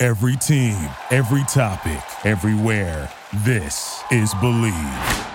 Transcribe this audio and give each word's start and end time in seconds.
Every 0.00 0.36
team, 0.36 0.78
every 1.10 1.42
topic, 1.48 2.00
everywhere. 2.24 3.10
This 3.38 4.00
is 4.12 4.32
Bleav. 4.34 5.26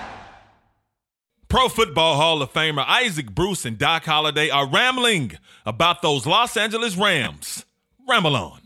Pro 1.48 1.68
Football 1.68 2.16
Hall 2.16 2.40
of 2.40 2.50
Famer 2.50 2.82
Isaac 2.88 3.34
Bruce 3.34 3.66
and 3.66 3.76
Doc 3.76 4.06
Holliday 4.06 4.48
are 4.48 4.66
rambling 4.66 5.32
about 5.66 6.00
those 6.00 6.24
Los 6.24 6.56
Angeles 6.56 6.96
Rams. 6.96 7.66
Ramble 8.08 8.36
on. 8.36 8.63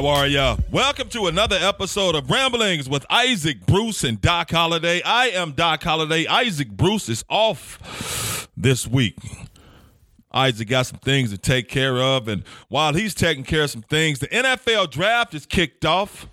How 0.00 0.06
are 0.06 0.26
ya? 0.26 0.56
Welcome 0.70 1.10
to 1.10 1.26
another 1.26 1.58
episode 1.60 2.14
of 2.14 2.30
Ramblings 2.30 2.88
with 2.88 3.04
Isaac 3.10 3.66
Bruce 3.66 4.02
and 4.02 4.18
Doc 4.18 4.50
Holliday. 4.50 5.02
I 5.02 5.26
am 5.26 5.52
Doc 5.52 5.82
Holliday. 5.82 6.26
Isaac 6.26 6.70
Bruce 6.70 7.10
is 7.10 7.22
off 7.28 8.48
this 8.56 8.86
week. 8.86 9.18
Isaac 10.32 10.68
got 10.68 10.86
some 10.86 11.00
things 11.00 11.32
to 11.32 11.36
take 11.36 11.68
care 11.68 11.98
of, 11.98 12.28
and 12.28 12.44
while 12.68 12.94
he's 12.94 13.14
taking 13.14 13.44
care 13.44 13.64
of 13.64 13.70
some 13.70 13.82
things, 13.82 14.20
the 14.20 14.28
NFL 14.28 14.90
draft 14.90 15.34
is 15.34 15.44
kicked 15.44 15.84
off. 15.84 16.28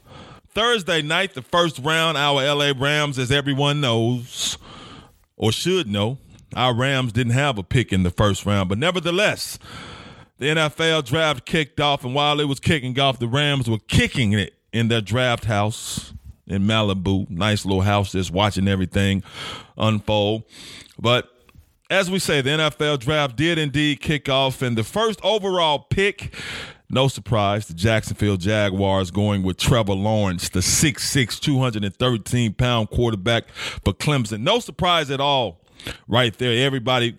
Thursday 0.47 1.01
night, 1.01 1.33
the 1.33 1.41
first 1.41 1.77
round, 1.79 2.17
our 2.17 2.41
LA 2.41 2.71
Rams, 2.73 3.19
as 3.19 3.33
everyone 3.33 3.81
knows, 3.81 4.57
or 5.35 5.51
should 5.51 5.89
know, 5.89 6.19
our 6.55 6.73
Rams 6.73 7.11
didn't 7.11 7.33
have 7.33 7.57
a 7.57 7.63
pick 7.63 7.91
in 7.91 8.03
the 8.03 8.11
first 8.11 8.45
round, 8.45 8.69
but 8.69 8.77
nevertheless, 8.77 9.59
the 10.37 10.47
NFL 10.47 11.05
draft 11.05 11.45
kicked 11.45 11.79
off, 11.79 12.03
and 12.03 12.13
while 12.13 12.39
it 12.39 12.45
was 12.45 12.59
kicking 12.59 12.99
off, 12.99 13.19
the 13.19 13.27
Rams 13.27 13.69
were 13.69 13.79
kicking 13.87 14.33
it 14.33 14.53
in 14.71 14.87
their 14.87 15.01
draft 15.01 15.45
house 15.45 16.13
in 16.45 16.63
Malibu. 16.63 17.29
Nice 17.29 17.65
little 17.65 17.81
house 17.81 18.11
just 18.11 18.31
watching 18.31 18.67
everything 18.67 19.23
unfold. 19.77 20.43
But 20.99 21.29
as 21.89 22.11
we 22.11 22.19
say, 22.19 22.41
the 22.41 22.51
NFL 22.51 22.99
draft 22.99 23.35
did 23.35 23.57
indeed 23.57 24.01
kick 24.01 24.29
off, 24.29 24.61
and 24.61 24.77
the 24.77 24.83
first 24.83 25.19
overall 25.23 25.79
pick, 25.79 26.33
no 26.89 27.07
surprise, 27.07 27.67
the 27.67 27.73
Jacksonville 27.73 28.37
Jaguars 28.37 29.11
going 29.11 29.43
with 29.43 29.57
Trevor 29.57 29.93
Lawrence, 29.93 30.49
the 30.49 30.59
6'6, 30.59 31.39
213 31.39 32.53
pound 32.53 32.89
quarterback 32.89 33.49
for 33.49 33.93
Clemson. 33.93 34.41
No 34.41 34.59
surprise 34.59 35.09
at 35.11 35.19
all, 35.19 35.61
right 36.07 36.37
there. 36.37 36.65
Everybody 36.65 37.17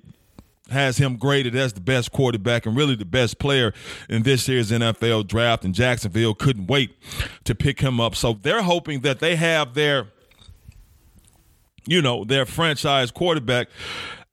has 0.70 0.98
him 0.98 1.16
graded 1.16 1.54
as 1.56 1.72
the 1.72 1.80
best 1.80 2.12
quarterback 2.12 2.66
and 2.66 2.76
really 2.76 2.94
the 2.94 3.04
best 3.04 3.38
player 3.38 3.72
in 4.08 4.22
this 4.22 4.48
year's 4.48 4.70
NFL 4.70 5.26
draft. 5.26 5.64
And 5.64 5.74
Jacksonville 5.74 6.34
couldn't 6.34 6.66
wait 6.66 6.96
to 7.44 7.54
pick 7.54 7.80
him 7.80 8.00
up. 8.00 8.14
So 8.14 8.34
they're 8.34 8.62
hoping 8.62 9.00
that 9.00 9.20
they 9.20 9.36
have 9.36 9.74
their, 9.74 10.08
you 11.86 12.02
know, 12.02 12.24
their 12.24 12.46
franchise 12.46 13.10
quarterback. 13.10 13.68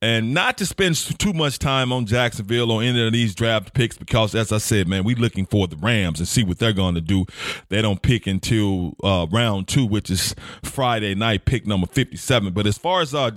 And 0.01 0.33
not 0.35 0.57
to 0.59 0.67
spend 0.67 0.95
too 1.17 1.33
much 1.33 1.57
time 1.57 1.91
on 1.91 2.05
Jacksonville 2.05 2.69
or 2.69 2.83
any 2.83 3.03
of 3.07 3.13
these 3.13 3.33
draft 3.33 3.73
picks 3.73 3.97
because, 3.97 4.35
as 4.35 4.51
I 4.51 4.59
said, 4.59 4.87
man, 4.87 5.03
we're 5.03 5.15
looking 5.15 5.47
for 5.47 5.67
the 5.67 5.77
Rams 5.77 6.19
and 6.19 6.27
see 6.27 6.43
what 6.43 6.59
they're 6.59 6.73
going 6.73 6.95
to 6.95 7.01
do. 7.01 7.25
They 7.69 7.81
don't 7.81 8.01
pick 8.01 8.27
until 8.27 8.93
uh, 9.03 9.25
round 9.31 9.67
two, 9.67 9.85
which 9.85 10.11
is 10.11 10.35
Friday 10.63 11.15
night, 11.15 11.45
pick 11.45 11.65
number 11.65 11.87
57. 11.87 12.53
But 12.53 12.67
as 12.67 12.77
far 12.77 13.01
as 13.01 13.15
uh, 13.15 13.31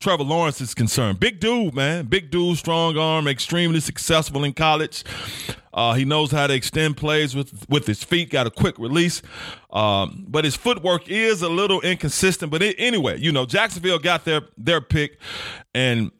Trevor 0.00 0.24
Lawrence 0.24 0.62
is 0.62 0.72
concerned. 0.72 1.20
Big 1.20 1.40
dude, 1.40 1.74
man. 1.74 2.06
Big 2.06 2.30
dude, 2.30 2.56
strong 2.56 2.96
arm, 2.96 3.28
extremely 3.28 3.80
successful 3.80 4.44
in 4.44 4.54
college. 4.54 5.04
Uh, 5.74 5.92
he 5.92 6.06
knows 6.06 6.32
how 6.32 6.46
to 6.46 6.54
extend 6.54 6.96
plays 6.96 7.36
with 7.36 7.68
with 7.68 7.86
his 7.86 8.02
feet. 8.02 8.30
Got 8.30 8.46
a 8.46 8.50
quick 8.50 8.78
release, 8.78 9.20
um, 9.70 10.24
but 10.26 10.46
his 10.46 10.56
footwork 10.56 11.08
is 11.10 11.42
a 11.42 11.50
little 11.50 11.82
inconsistent. 11.82 12.50
But 12.50 12.62
it, 12.62 12.76
anyway, 12.78 13.20
you 13.20 13.30
know, 13.30 13.44
Jacksonville 13.44 13.98
got 13.98 14.24
their 14.24 14.40
their 14.56 14.80
pick, 14.80 15.18
and 15.74 16.10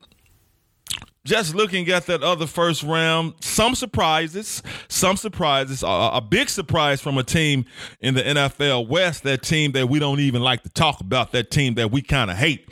just 1.25 1.55
looking 1.55 1.89
at 1.91 2.07
that 2.07 2.23
other 2.23 2.47
first 2.47 2.83
round, 2.83 3.35
some 3.41 3.75
surprises, 3.75 4.63
some 4.89 5.17
surprises. 5.17 5.83
A, 5.83 5.87
a, 5.87 6.21
big 6.21 6.49
surprise 6.49 7.01
from 7.01 7.19
a 7.19 7.23
team 7.23 7.67
in 8.01 8.15
the 8.15 8.23
NFL 8.23 8.89
West, 8.89 9.23
that 9.25 9.43
team 9.43 9.73
that 9.73 9.89
we 9.89 9.99
don't 9.99 10.21
even 10.21 10.43
like 10.43 10.63
to 10.63 10.71
talk 10.71 11.01
about, 11.01 11.33
that 11.33 11.51
team 11.51 11.75
that 11.75 11.91
we 11.91 12.01
kind 12.01 12.31
of 12.31 12.37
hate. 12.37 12.69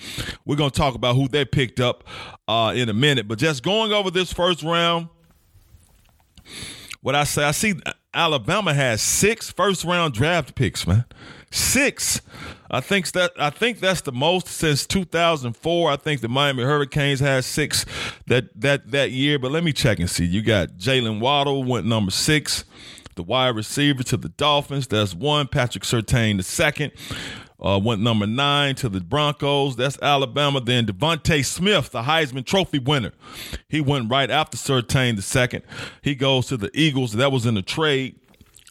We're 0.46 0.56
going 0.56 0.70
to 0.70 0.78
talk 0.78 0.94
about 0.94 1.14
who 1.16 1.28
they 1.28 1.44
picked 1.44 1.78
up 1.78 2.04
uh, 2.46 2.72
in 2.74 2.88
a 2.88 2.94
minute. 2.94 3.28
But 3.28 3.38
just 3.38 3.62
going 3.62 3.92
over 3.92 4.10
this 4.10 4.32
first 4.32 4.62
round, 4.62 5.08
what 7.02 7.14
I 7.14 7.24
say, 7.24 7.44
I 7.44 7.50
see 7.50 7.74
Alabama 8.14 8.72
has 8.72 9.02
six 9.02 9.50
first 9.50 9.84
round 9.84 10.14
draft 10.14 10.54
picks, 10.54 10.86
man. 10.86 11.04
Six. 11.50 12.20
I 12.70 12.80
think 12.80 13.10
that 13.12 13.32
I 13.38 13.50
think 13.50 13.80
that's 13.80 14.02
the 14.02 14.12
most 14.12 14.46
since 14.48 14.86
2004. 14.86 15.90
I 15.90 15.96
think 15.96 16.20
the 16.20 16.28
Miami 16.28 16.62
Hurricanes 16.62 17.20
had 17.20 17.44
six 17.44 17.86
that 18.26 18.48
that 18.60 18.90
that 18.90 19.10
year. 19.10 19.38
But 19.38 19.52
let 19.52 19.64
me 19.64 19.72
check 19.72 19.98
and 19.98 20.10
see. 20.10 20.26
You 20.26 20.42
got 20.42 20.70
Jaylen 20.76 21.20
Waddle 21.20 21.64
went 21.64 21.86
number 21.86 22.10
six, 22.10 22.64
the 23.14 23.22
wide 23.22 23.56
receiver 23.56 24.02
to 24.04 24.16
the 24.18 24.28
Dolphins. 24.28 24.86
That's 24.86 25.14
one. 25.14 25.48
Patrick 25.48 25.84
Surtain 25.84 26.36
the 26.36 26.42
second. 26.42 26.92
Uh, 27.60 27.80
went 27.82 28.00
number 28.00 28.26
nine 28.26 28.74
to 28.76 28.88
the 28.88 29.00
Broncos. 29.00 29.74
That's 29.74 29.98
Alabama. 30.00 30.60
Then 30.60 30.86
DeVonta 30.86 31.44
Smith, 31.44 31.90
the 31.90 32.02
Heisman 32.02 32.44
Trophy 32.44 32.78
winner, 32.78 33.12
he 33.68 33.80
went 33.80 34.10
right 34.10 34.30
after 34.30 34.56
Surtain 34.56 35.16
the 35.16 35.22
second. 35.22 35.62
He 36.02 36.14
goes 36.14 36.46
to 36.48 36.56
the 36.56 36.70
Eagles. 36.72 37.14
That 37.14 37.32
was 37.32 37.46
in 37.46 37.54
the 37.54 37.62
trade. 37.62 38.14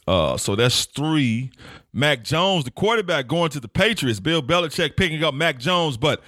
Uh, 0.07 0.37
so 0.37 0.55
that's 0.55 0.85
three. 0.85 1.51
Mac 1.93 2.23
Jones, 2.23 2.65
the 2.65 2.71
quarterback, 2.71 3.27
going 3.27 3.49
to 3.51 3.59
the 3.59 3.67
Patriots. 3.67 4.19
Bill 4.19 4.43
Belichick 4.43 4.95
picking 4.95 5.23
up 5.23 5.33
Mac 5.33 5.57
Jones. 5.57 5.97
But 5.97 6.21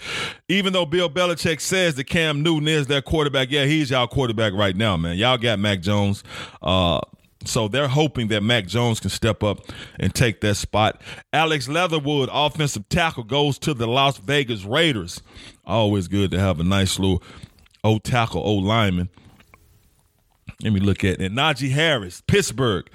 even 0.48 0.74
though 0.74 0.86
Bill 0.86 1.10
Belichick 1.10 1.60
says 1.60 1.96
that 1.96 2.06
Cam 2.06 2.42
Newton 2.42 2.68
is 2.68 2.88
their 2.88 3.02
quarterback, 3.02 3.52
yeah, 3.52 3.66
he's 3.66 3.92
y'all 3.92 4.08
quarterback 4.08 4.54
right 4.54 4.76
now, 4.76 4.98
man. 4.98 5.18
Y'all 5.18 5.38
got 5.38 5.60
Mac 5.60 5.82
Jones. 5.82 6.24
Uh, 6.62 7.02
so 7.46 7.68
they're 7.68 7.88
hoping 7.88 8.28
that 8.30 8.42
Mac 8.42 8.68
Jones 8.68 9.00
can 9.00 9.10
step 9.10 9.44
up 9.44 9.60
and 10.00 10.14
take 10.14 10.42
that 10.42 10.56
spot. 10.56 11.02
Alex 11.32 11.70
Leatherwood, 11.70 12.30
offensive 12.32 12.90
tackle, 12.90 13.24
goes 13.24 13.58
to 13.60 13.74
the 13.74 13.88
Las 13.88 14.18
Vegas 14.18 14.64
Raiders. 14.66 15.22
Always 15.66 16.08
good 16.08 16.32
to 16.32 16.40
have 16.40 16.60
a 16.60 16.64
nice 16.64 17.00
little 17.00 17.24
old 17.84 18.04
tackle, 18.04 18.42
old 18.42 18.66
lineman. 18.66 19.10
Let 20.64 20.74
me 20.74 20.80
look 20.82 21.06
at 21.06 21.22
it. 21.22 21.32
Najee 21.32 21.72
Harris, 21.72 22.22
Pittsburgh 22.28 22.90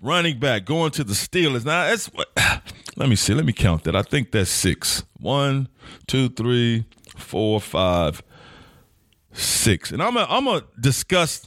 running 0.00 0.38
back 0.38 0.64
going 0.64 0.90
to 0.92 1.04
the 1.04 1.12
Steelers. 1.12 1.64
Now 1.64 1.88
that's 1.88 2.06
what. 2.06 2.28
Let 2.96 3.08
me 3.08 3.16
see. 3.16 3.32
Let 3.34 3.44
me 3.44 3.52
count 3.52 3.84
that. 3.84 3.96
I 3.96 4.02
think 4.02 4.32
that's 4.32 4.50
six. 4.50 5.04
One, 5.18 5.68
two, 6.06 6.28
three, 6.28 6.84
four, 7.16 7.60
five, 7.60 8.22
six. 9.32 9.90
And 9.92 10.02
I'm 10.02 10.14
gonna 10.14 10.26
I'm 10.28 10.44
gonna 10.44 10.64
discuss. 10.78 11.46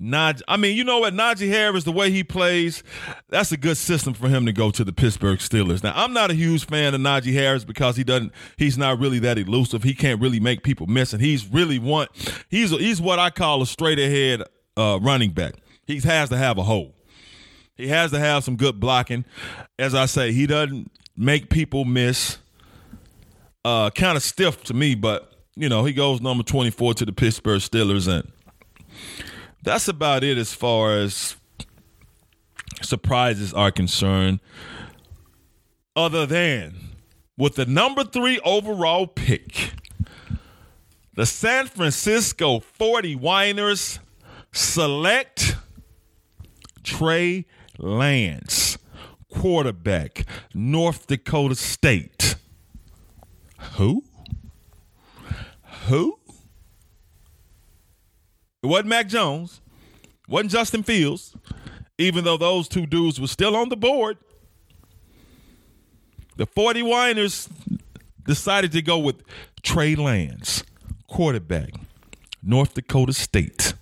Naj, 0.00 0.42
I 0.48 0.56
mean, 0.56 0.76
you 0.76 0.82
know 0.82 0.98
what? 0.98 1.14
Najee 1.14 1.48
Harris, 1.48 1.84
the 1.84 1.92
way 1.92 2.10
he 2.10 2.24
plays, 2.24 2.82
that's 3.28 3.52
a 3.52 3.56
good 3.56 3.76
system 3.76 4.12
for 4.12 4.28
him 4.28 4.44
to 4.44 4.52
go 4.52 4.72
to 4.72 4.82
the 4.82 4.92
Pittsburgh 4.92 5.38
Steelers. 5.38 5.84
Now, 5.84 5.92
I'm 5.94 6.12
not 6.12 6.32
a 6.32 6.34
huge 6.34 6.66
fan 6.66 6.94
of 6.94 7.00
Najee 7.00 7.32
Harris 7.32 7.64
because 7.64 7.96
he 7.96 8.02
doesn't, 8.02 8.32
he's 8.56 8.76
not 8.76 8.98
really 8.98 9.20
that 9.20 9.38
elusive. 9.38 9.84
He 9.84 9.94
can't 9.94 10.20
really 10.20 10.40
make 10.40 10.64
people 10.64 10.88
miss, 10.88 11.12
and 11.12 11.22
he's 11.22 11.46
really 11.46 11.78
want, 11.78 12.10
he's 12.48 12.72
a, 12.72 12.76
he's 12.76 13.00
what 13.00 13.20
I 13.20 13.30
call 13.30 13.62
a 13.62 13.66
straight 13.66 14.00
ahead 14.00 14.42
uh, 14.76 14.98
running 15.00 15.30
back. 15.30 15.54
He 15.86 16.00
has 16.00 16.28
to 16.30 16.36
have 16.36 16.58
a 16.58 16.64
hole. 16.64 16.93
He 17.76 17.88
has 17.88 18.10
to 18.12 18.18
have 18.20 18.44
some 18.44 18.56
good 18.56 18.78
blocking. 18.80 19.24
As 19.78 19.94
I 19.94 20.06
say, 20.06 20.32
he 20.32 20.46
doesn't 20.46 20.90
make 21.16 21.50
people 21.50 21.84
miss. 21.84 22.38
Uh, 23.64 23.90
kind 23.90 24.16
of 24.16 24.22
stiff 24.22 24.62
to 24.64 24.74
me, 24.74 24.94
but 24.94 25.32
you 25.56 25.68
know 25.68 25.84
he 25.84 25.92
goes 25.92 26.20
number 26.20 26.42
twenty 26.44 26.70
four 26.70 26.94
to 26.94 27.04
the 27.04 27.12
Pittsburgh 27.12 27.60
Steelers, 27.60 28.06
and 28.06 28.30
that's 29.62 29.88
about 29.88 30.22
it 30.22 30.36
as 30.38 30.52
far 30.52 30.96
as 30.98 31.36
surprises 32.82 33.54
are 33.54 33.70
concerned. 33.70 34.40
other 35.96 36.26
than 36.26 36.74
with 37.36 37.54
the 37.56 37.66
number 37.66 38.04
three 38.04 38.38
overall 38.44 39.06
pick, 39.06 39.72
the 41.14 41.26
San 41.26 41.66
Francisco 41.66 42.60
49ers 42.60 43.98
select 44.52 45.56
Trey 46.82 47.46
Lance, 47.78 48.78
quarterback, 49.32 50.26
North 50.54 51.06
Dakota 51.06 51.54
State. 51.54 52.36
Who? 53.76 54.04
Who? 55.86 56.18
It 58.62 58.66
wasn't 58.66 58.88
Mac 58.88 59.08
Jones. 59.08 59.60
Wasn't 60.28 60.50
Justin 60.50 60.82
Fields. 60.82 61.36
Even 61.98 62.24
though 62.24 62.36
those 62.36 62.68
two 62.68 62.86
dudes 62.86 63.20
were 63.20 63.26
still 63.26 63.54
on 63.54 63.68
the 63.68 63.76
board. 63.76 64.18
The 66.36 66.46
49ers 66.46 67.48
decided 68.26 68.72
to 68.72 68.82
go 68.82 68.98
with 68.98 69.22
Trey 69.62 69.94
Lance, 69.94 70.64
quarterback, 71.06 71.74
North 72.42 72.74
Dakota 72.74 73.12
State. 73.12 73.74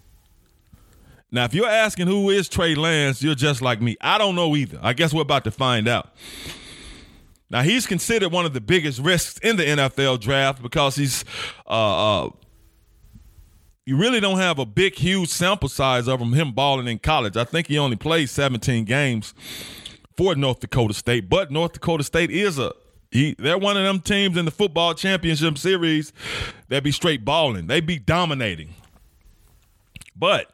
Now, 1.35 1.45
if 1.45 1.55
you're 1.55 1.69
asking 1.69 2.09
who 2.09 2.29
is 2.29 2.47
Trey 2.47 2.75
Lance, 2.75 3.23
you're 3.23 3.35
just 3.35 3.63
like 3.63 3.81
me. 3.81 3.97
I 4.03 4.19
don't 4.19 4.35
know 4.35 4.55
either. 4.55 4.79
I 4.83 4.93
guess 4.93 5.15
we're 5.15 5.23
about 5.23 5.45
to 5.45 5.51
find 5.51 5.89
out. 5.89 6.11
Now, 7.51 7.63
he's 7.63 7.87
considered 7.87 8.31
one 8.31 8.45
of 8.45 8.53
the 8.53 8.61
biggest 8.61 8.99
risks 8.99 9.39
in 9.39 9.57
the 9.57 9.65
NFL 9.65 10.21
draft 10.21 10.63
because 10.63 10.97
he's, 10.97 11.25
uh, 11.67 12.27
uh, 12.27 12.31
you 13.87 13.97
really 13.97 14.21
don't 14.21 14.39
have 14.39 14.59
a 14.59 14.67
big, 14.67 14.95
huge 14.95 15.31
sample 15.31 15.71
size 15.71 16.07
of 16.07 16.21
him, 16.21 16.35
him 16.35 16.53
balling 16.53 16.87
in 16.87 16.99
college. 16.99 17.37
I 17.37 17.45
think 17.45 17.67
he 17.67 17.79
only 17.79 17.97
played 17.97 18.29
17 18.29 18.85
games 18.85 19.33
for 20.17 20.35
North 20.35 20.61
Dakota 20.61 20.93
State, 20.93 21.31
but 21.31 21.51
North 21.51 21.73
Dakota 21.73 22.05
State 22.05 22.31
is 22.31 22.59
a 22.59 22.73
he, 23.11 23.37
they're 23.39 23.59
one 23.59 23.77
of 23.77 23.85
them 23.85 24.01
teams 24.01 24.39
in 24.39 24.47
the 24.47 24.51
football 24.51 24.95
championship 24.95 25.59
series 25.59 26.15
that 26.69 26.83
be 26.83 26.91
straight 26.91 27.27
balling. 27.27 27.67
They 27.67 27.83
be 27.83 27.99
dominating. 27.99 28.75
But 30.17 30.51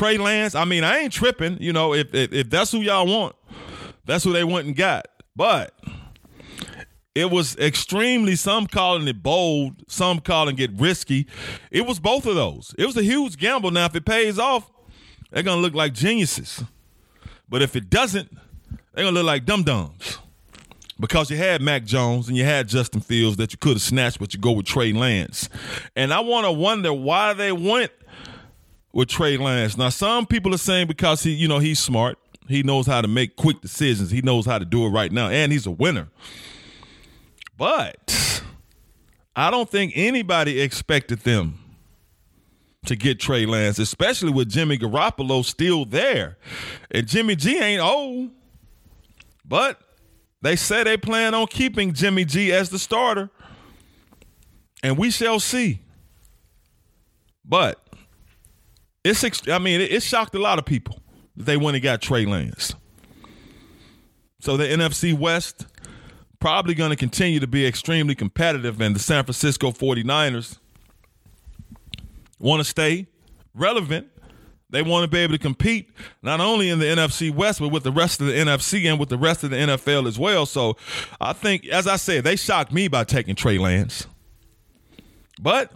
Trey 0.00 0.16
Lance, 0.16 0.54
I 0.54 0.64
mean, 0.64 0.82
I 0.82 1.00
ain't 1.00 1.12
tripping. 1.12 1.58
You 1.60 1.74
know, 1.74 1.92
if, 1.92 2.14
if, 2.14 2.32
if 2.32 2.48
that's 2.48 2.72
who 2.72 2.78
y'all 2.78 3.06
want, 3.06 3.36
that's 4.06 4.24
who 4.24 4.32
they 4.32 4.44
went 4.44 4.66
and 4.66 4.74
got. 4.74 5.06
But 5.36 5.78
it 7.14 7.30
was 7.30 7.54
extremely 7.58 8.34
some 8.34 8.66
calling 8.66 9.06
it 9.08 9.22
bold, 9.22 9.84
some 9.88 10.20
calling 10.20 10.58
it 10.58 10.70
risky. 10.74 11.26
It 11.70 11.86
was 11.86 12.00
both 12.00 12.24
of 12.24 12.34
those. 12.34 12.74
It 12.78 12.86
was 12.86 12.96
a 12.96 13.02
huge 13.02 13.36
gamble. 13.36 13.72
Now, 13.72 13.84
if 13.84 13.94
it 13.94 14.06
pays 14.06 14.38
off, 14.38 14.70
they're 15.32 15.42
gonna 15.42 15.60
look 15.60 15.74
like 15.74 15.92
geniuses. 15.92 16.64
But 17.46 17.60
if 17.60 17.76
it 17.76 17.90
doesn't, 17.90 18.34
they're 18.94 19.04
gonna 19.04 19.14
look 19.14 19.26
like 19.26 19.44
dum 19.44 19.64
dums. 19.64 20.18
Because 20.98 21.30
you 21.30 21.36
had 21.36 21.60
Mac 21.60 21.84
Jones 21.84 22.26
and 22.28 22.38
you 22.38 22.44
had 22.44 22.68
Justin 22.68 23.02
Fields 23.02 23.36
that 23.36 23.52
you 23.52 23.58
could 23.58 23.72
have 23.72 23.82
snatched, 23.82 24.18
but 24.18 24.32
you 24.32 24.40
go 24.40 24.52
with 24.52 24.64
Trey 24.64 24.94
Lance. 24.94 25.50
And 25.94 26.10
I 26.10 26.20
want 26.20 26.46
to 26.46 26.52
wonder 26.52 26.90
why 26.94 27.34
they 27.34 27.52
went 27.52 27.92
with 28.92 29.08
Trey 29.08 29.36
Lance. 29.36 29.76
Now, 29.76 29.88
some 29.88 30.26
people 30.26 30.54
are 30.54 30.58
saying 30.58 30.86
because 30.86 31.22
he, 31.22 31.32
you 31.32 31.48
know, 31.48 31.58
he's 31.58 31.78
smart. 31.78 32.18
He 32.48 32.62
knows 32.62 32.86
how 32.86 33.00
to 33.00 33.08
make 33.08 33.36
quick 33.36 33.60
decisions. 33.60 34.10
He 34.10 34.22
knows 34.22 34.46
how 34.46 34.58
to 34.58 34.64
do 34.64 34.84
it 34.86 34.88
right 34.88 35.12
now, 35.12 35.28
and 35.28 35.52
he's 35.52 35.66
a 35.66 35.70
winner. 35.70 36.08
But 37.56 38.42
I 39.36 39.50
don't 39.50 39.70
think 39.70 39.92
anybody 39.94 40.60
expected 40.60 41.20
them 41.20 41.58
to 42.86 42.96
get 42.96 43.20
Trey 43.20 43.46
Lance, 43.46 43.78
especially 43.78 44.32
with 44.32 44.48
Jimmy 44.48 44.78
Garoppolo 44.78 45.44
still 45.44 45.84
there. 45.84 46.38
And 46.90 47.06
Jimmy 47.06 47.36
G 47.36 47.58
ain't 47.58 47.82
old. 47.82 48.30
But 49.44 49.80
they 50.42 50.56
say 50.56 50.84
they 50.84 50.96
plan 50.96 51.34
on 51.34 51.46
keeping 51.46 51.92
Jimmy 51.92 52.24
G 52.24 52.52
as 52.52 52.70
the 52.70 52.78
starter. 52.78 53.30
And 54.82 54.96
we 54.96 55.10
shall 55.10 55.40
see. 55.40 55.80
But 57.44 57.84
it's 59.04 59.48
I 59.48 59.58
mean, 59.58 59.80
it, 59.80 59.92
it 59.92 60.02
shocked 60.02 60.34
a 60.34 60.38
lot 60.38 60.58
of 60.58 60.64
people 60.64 61.00
that 61.36 61.44
they 61.44 61.56
went 61.56 61.76
and 61.76 61.82
got 61.82 62.02
Trey 62.02 62.26
Lance. 62.26 62.74
So 64.40 64.56
the 64.56 64.64
NFC 64.64 65.16
West 65.16 65.66
probably 66.38 66.74
going 66.74 66.90
to 66.90 66.96
continue 66.96 67.38
to 67.40 67.46
be 67.46 67.66
extremely 67.66 68.14
competitive 68.14 68.80
and 68.80 68.96
the 68.96 69.00
San 69.00 69.24
Francisco 69.24 69.70
49ers 69.70 70.58
want 72.38 72.60
to 72.60 72.64
stay 72.64 73.06
relevant. 73.54 74.08
They 74.70 74.82
want 74.82 75.04
to 75.04 75.08
be 75.08 75.18
able 75.18 75.34
to 75.34 75.38
compete 75.38 75.90
not 76.22 76.40
only 76.40 76.70
in 76.70 76.78
the 76.78 76.86
NFC 76.86 77.34
West, 77.34 77.58
but 77.60 77.68
with 77.68 77.82
the 77.82 77.92
rest 77.92 78.20
of 78.20 78.28
the 78.28 78.32
NFC 78.32 78.88
and 78.88 78.98
with 78.98 79.08
the 79.08 79.18
rest 79.18 79.44
of 79.44 79.50
the 79.50 79.56
NFL 79.56 80.06
as 80.06 80.18
well. 80.18 80.46
So 80.46 80.76
I 81.20 81.32
think, 81.32 81.66
as 81.66 81.86
I 81.86 81.96
said, 81.96 82.24
they 82.24 82.36
shocked 82.36 82.72
me 82.72 82.88
by 82.88 83.04
taking 83.04 83.34
Trey 83.34 83.58
Lance. 83.58 84.06
But 85.40 85.72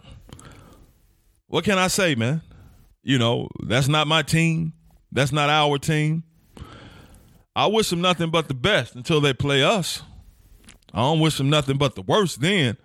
what 1.47 1.65
can 1.65 1.77
I 1.77 1.87
say, 1.87 2.15
man? 2.15 2.41
You 3.05 3.19
know, 3.19 3.49
that's 3.63 3.87
not 3.87 4.07
my 4.07 4.23
team. 4.23 4.73
That's 5.11 5.31
not 5.31 5.47
our 5.47 5.77
team. 5.77 6.23
I 7.55 7.67
wish 7.67 7.91
them 7.91 8.01
nothing 8.01 8.31
but 8.31 8.47
the 8.47 8.55
best 8.55 8.95
until 8.95 9.21
they 9.21 9.31
play 9.31 9.63
us. 9.63 10.01
I 10.91 11.01
don't 11.01 11.19
wish 11.19 11.37
them 11.37 11.49
nothing 11.49 11.77
but 11.77 11.93
the 11.93 12.01
worst 12.01 12.41
then. 12.41 12.77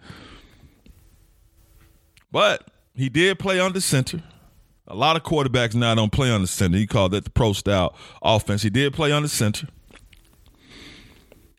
But 2.31 2.69
he 2.95 3.09
did 3.09 3.39
play 3.39 3.59
under 3.59 3.81
center. 3.81 4.23
A 4.87 4.95
lot 4.95 5.17
of 5.17 5.23
quarterbacks 5.23 5.75
now 5.75 5.95
don't 5.95 6.13
play 6.13 6.31
under 6.31 6.47
center. 6.47 6.77
He 6.77 6.87
called 6.87 7.13
that 7.13 7.25
the 7.25 7.31
pro 7.31 7.55
style 7.55 7.97
offense. 8.21 8.63
He 8.63 8.71
did 8.71 8.93
play 8.93 9.13
under 9.13 9.29
center. 9.29 9.69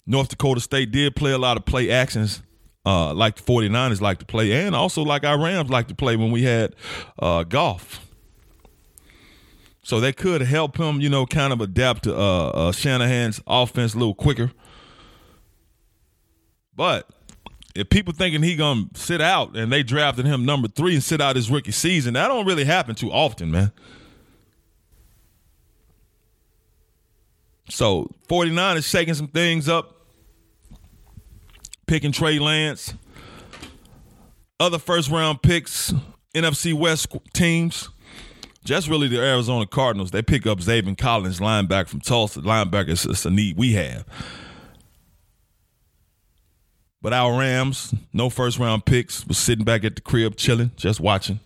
North 0.06 0.30
Dakota 0.30 0.62
State 0.62 0.92
did 0.92 1.16
play 1.16 1.32
a 1.32 1.38
lot 1.40 1.58
of 1.58 1.66
play 1.66 1.90
actions 1.90 2.44
uh, 2.86 3.12
like 3.14 3.38
the 3.38 3.44
49ers 3.44 4.02
like 4.02 4.20
to 4.20 4.26
play, 4.26 4.52
and 4.66 4.76
also 4.76 5.02
like 5.02 5.24
our 5.24 5.40
Rams 5.42 5.72
like 5.72 5.88
to 5.88 5.96
play 5.96 6.16
when 6.16 6.30
we 6.32 6.44
had 6.44 6.76
uh, 7.18 7.44
Goff. 7.44 8.06
So 9.92 10.00
they 10.00 10.14
could 10.14 10.40
help 10.40 10.78
him, 10.78 11.02
you 11.02 11.10
know, 11.10 11.26
kind 11.26 11.52
of 11.52 11.60
adapt 11.60 12.04
to 12.04 12.16
uh, 12.16 12.48
uh, 12.48 12.72
Shanahan's 12.72 13.42
offense 13.46 13.94
a 13.94 13.98
little 13.98 14.16
quicker. 14.16 14.50
But 16.74 17.10
if 17.76 17.90
people 17.90 18.14
thinking 18.14 18.42
he 18.42 18.56
gonna 18.56 18.86
sit 18.94 19.20
out 19.20 19.58
and 19.58 19.70
they 19.70 19.84
drafted 19.84 20.26
him 20.26 20.46
number 20.46 20.70
three 20.70 20.94
and 20.94 21.04
sit 21.04 21.20
out 21.20 21.36
his 21.36 21.52
rookie 21.52 21.74
season, 21.74 22.14
that 22.14 22.30
don't 22.30 22.46
really 22.46 22.64
happen 22.64 22.96
too 22.96 23.12
often, 23.12 23.52
man. 23.52 23.74
So 27.68 28.10
49 28.30 28.78
is 28.78 28.88
shaking 28.88 29.16
some 29.16 29.28
things 29.28 29.68
up, 29.68 30.08
picking 31.86 32.14
Trey 32.14 32.40
Lance. 32.40 32.94
Other 34.58 34.80
first 34.80 35.10
round 35.10 35.42
picks, 35.42 35.94
NFC 36.34 36.74
West 36.74 37.14
teams, 37.34 37.90
just 38.64 38.88
really 38.88 39.08
the 39.08 39.20
Arizona 39.20 39.66
Cardinals. 39.66 40.12
They 40.12 40.22
pick 40.22 40.46
up 40.46 40.60
Zaven 40.60 40.98
Collins, 40.98 41.40
linebacker 41.40 41.88
from 41.88 42.02
Tulsa. 42.02 42.42
Linebacker 42.42 42.90
is 42.90 43.26
a 43.26 43.30
need 43.30 43.58
we 43.58 43.74
have. 43.74 44.06
But 47.02 47.14
our 47.14 47.38
Rams, 47.38 47.96
no 48.14 48.30
first 48.30 48.60
round 48.60 48.86
picks, 48.86 49.26
was 49.26 49.38
sitting 49.38 49.66
back 49.66 49.84
at 49.84 49.96
the 49.96 50.02
crib 50.02 50.36
chilling, 50.36 50.72
just 50.76 51.00
watching. 51.00 51.40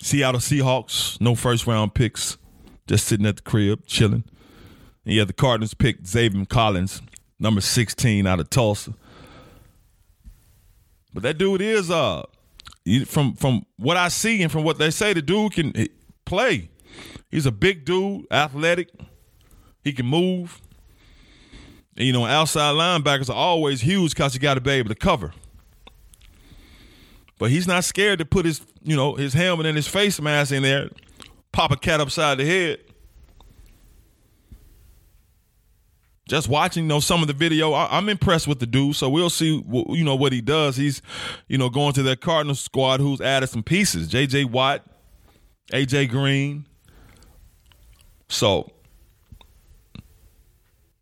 Seattle 0.00 0.40
Seahawks, 0.40 1.20
no 1.20 1.34
first 1.34 1.66
round 1.66 1.92
picks, 1.92 2.38
just 2.86 3.06
sitting 3.06 3.26
at 3.26 3.36
the 3.36 3.42
crib 3.42 3.84
chilling. 3.86 4.24
And 5.04 5.14
yeah, 5.14 5.24
the 5.24 5.34
Cardinals 5.34 5.74
picked 5.74 6.04
Zaven 6.04 6.48
Collins, 6.48 7.02
number 7.38 7.60
16 7.60 8.26
out 8.26 8.40
of 8.40 8.48
Tulsa. 8.48 8.94
But 11.12 11.22
that 11.24 11.36
dude 11.36 11.60
is 11.60 11.90
uh 11.90 12.22
from 13.06 13.34
from 13.34 13.66
what 13.76 13.96
I 13.96 14.08
see 14.08 14.42
and 14.42 14.50
from 14.50 14.64
what 14.64 14.78
they 14.78 14.90
say, 14.90 15.12
the 15.12 15.22
dude 15.22 15.52
can 15.52 15.72
play. 16.24 16.70
He's 17.30 17.46
a 17.46 17.52
big 17.52 17.84
dude, 17.84 18.26
athletic. 18.30 18.90
He 19.82 19.92
can 19.92 20.06
move. 20.06 20.60
And, 21.96 22.06
you 22.06 22.12
know, 22.12 22.26
outside 22.26 22.74
linebackers 22.74 23.28
are 23.28 23.36
always 23.36 23.80
huge 23.80 24.14
because 24.14 24.34
you 24.34 24.40
got 24.40 24.54
to 24.54 24.60
be 24.60 24.70
able 24.70 24.88
to 24.88 24.94
cover. 24.94 25.32
But 27.38 27.50
he's 27.50 27.66
not 27.66 27.84
scared 27.84 28.18
to 28.20 28.24
put 28.24 28.44
his, 28.44 28.60
you 28.82 28.96
know, 28.96 29.14
his 29.14 29.34
helmet 29.34 29.66
and 29.66 29.76
his 29.76 29.88
face 29.88 30.20
mask 30.20 30.52
in 30.52 30.62
there, 30.62 30.90
pop 31.52 31.70
a 31.70 31.76
cat 31.76 32.00
upside 32.00 32.38
the 32.38 32.44
head. 32.44 32.80
Just 36.28 36.48
watching, 36.48 36.84
you 36.84 36.88
know, 36.88 37.00
some 37.00 37.22
of 37.22 37.26
the 37.26 37.32
video, 37.32 37.72
I, 37.72 37.84
am 37.86 38.04
I'm 38.04 38.08
impressed 38.10 38.46
with 38.46 38.60
the 38.60 38.66
dude. 38.66 38.94
So 38.94 39.08
we'll 39.08 39.30
see, 39.30 39.64
you 39.66 40.04
know, 40.04 40.14
what 40.14 40.32
he 40.32 40.40
does. 40.40 40.76
He's, 40.76 41.02
you 41.48 41.58
know, 41.58 41.70
going 41.70 41.94
to 41.94 42.02
that 42.04 42.20
Cardinals 42.20 42.60
squad 42.60 43.00
who's 43.00 43.20
added 43.20 43.48
some 43.48 43.62
pieces: 43.62 44.08
J.J. 44.08 44.44
Watt, 44.44 44.84
A.J. 45.72 46.06
Green. 46.06 46.66
So 48.28 48.70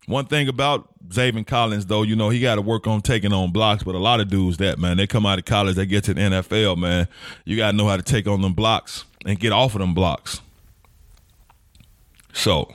one 0.07 0.25
thing 0.25 0.47
about 0.47 0.87
Zaven 1.09 1.45
Collins, 1.45 1.85
though, 1.85 2.03
you 2.03 2.15
know, 2.15 2.29
he 2.29 2.39
got 2.39 2.55
to 2.55 2.61
work 2.61 2.87
on 2.87 3.01
taking 3.01 3.33
on 3.33 3.51
blocks, 3.51 3.83
but 3.83 3.93
a 3.93 3.99
lot 3.99 4.21
of 4.21 4.29
dudes 4.29 4.57
that, 4.57 4.79
man, 4.79 4.95
they 4.95 5.05
come 5.05 5.25
out 5.25 5.37
of 5.37 5.45
college, 5.45 5.75
they 5.75 5.85
get 5.85 6.05
to 6.05 6.13
the 6.13 6.21
NFL, 6.21 6.77
man. 6.77 7.07
You 7.43 7.57
got 7.57 7.71
to 7.71 7.77
know 7.77 7.87
how 7.87 7.97
to 7.97 8.03
take 8.03 8.25
on 8.27 8.41
them 8.41 8.53
blocks 8.53 9.03
and 9.25 9.37
get 9.37 9.51
off 9.51 9.75
of 9.75 9.81
them 9.81 9.93
blocks. 9.93 10.41
So 12.33 12.73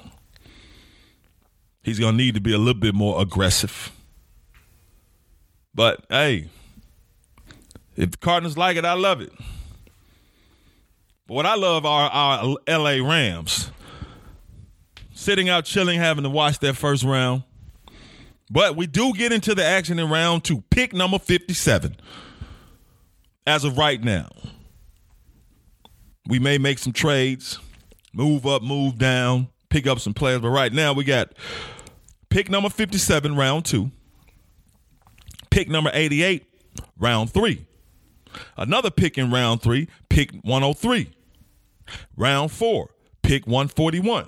he's 1.83 1.99
going 1.99 2.17
to 2.17 2.17
need 2.17 2.35
to 2.35 2.41
be 2.41 2.53
a 2.53 2.59
little 2.59 2.81
bit 2.81 2.95
more 2.95 3.21
aggressive. 3.21 3.93
But 5.75 6.05
hey, 6.09 6.49
if 7.97 8.13
the 8.13 8.17
Cardinals 8.19 8.57
like 8.57 8.77
it, 8.77 8.85
I 8.85 8.95
love 8.95 9.21
it. 9.21 9.33
But 11.27 11.35
what 11.35 11.47
I 11.47 11.55
love 11.55 11.87
are 11.87 12.11
our 12.11 12.57
LA 12.69 13.07
Rams. 13.07 13.71
Sitting 15.15 15.49
out 15.49 15.65
chilling, 15.65 16.01
having 16.01 16.25
to 16.25 16.31
watch 16.31 16.59
that 16.61 16.75
first 16.75 17.05
round. 17.05 17.45
But 18.51 18.77
we 18.77 18.87
do 18.87 19.13
get 19.15 19.33
into 19.33 19.55
the 19.55 19.65
action 19.65 19.99
in 19.99 20.11
round 20.11 20.45
two. 20.45 20.63
Pick 20.69 20.93
number 20.93 21.19
57 21.19 21.97
as 23.47 23.65
of 23.65 23.79
right 23.79 24.03
now. 24.03 24.29
We 26.27 26.39
may 26.39 26.59
make 26.59 26.79
some 26.79 26.93
trades, 26.93 27.59
move 28.13 28.47
up, 28.47 28.63
move 28.63 28.99
down, 28.99 29.49
pick 29.73 29.87
up 29.87 29.99
some 29.99 30.13
players. 30.13 30.43
But 30.43 30.51
right 30.51 30.73
now, 30.73 30.93
we 30.93 31.03
got 31.03 31.33
pick 32.29 32.51
number 32.51 32.69
57, 32.69 33.35
round 33.35 33.65
two. 33.65 33.91
Pick 35.51 35.69
number 35.69 35.91
88, 35.93 36.45
round 36.99 37.31
three. 37.31 37.67
Another 38.57 38.91
pick 38.91 39.19
in 39.19 39.31
round 39.31 39.63
three, 39.63 39.89
pick 40.09 40.31
103. 40.43 41.11
Round 42.17 42.53
four, 42.53 42.91
pick 43.23 43.47
141. 43.47 44.27